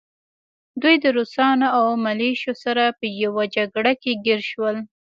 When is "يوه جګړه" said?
3.23-3.93